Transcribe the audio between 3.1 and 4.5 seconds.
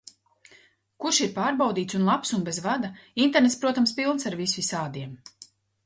Internets, protams, pilns ar